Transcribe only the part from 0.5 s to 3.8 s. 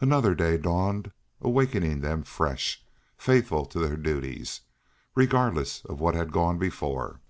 dawned, awakening them fresh, faithful to